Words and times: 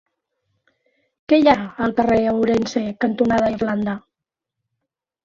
Què 1.33 1.37
hi 1.41 1.51
ha 1.51 1.53
al 1.87 1.93
carrer 1.99 2.17
Ourense 2.37 2.83
cantonada 3.05 3.51
Irlanda? 3.57 3.95